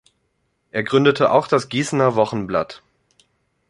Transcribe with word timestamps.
Er 0.71 0.81
gründete 0.81 1.29
auch 1.29 1.47
das 1.47 1.69
"Gießener 1.69 2.15
Wochenblatt". 2.15 2.81